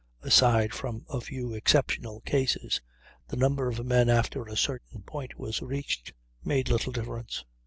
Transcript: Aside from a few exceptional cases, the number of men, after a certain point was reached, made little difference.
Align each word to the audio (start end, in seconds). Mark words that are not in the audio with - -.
Aside 0.23 0.73
from 0.73 1.05
a 1.11 1.21
few 1.21 1.53
exceptional 1.53 2.21
cases, 2.21 2.81
the 3.27 3.35
number 3.35 3.67
of 3.67 3.85
men, 3.85 4.09
after 4.09 4.47
a 4.47 4.57
certain 4.57 5.03
point 5.03 5.37
was 5.37 5.61
reached, 5.61 6.11
made 6.43 6.69
little 6.69 6.91
difference. 6.91 7.45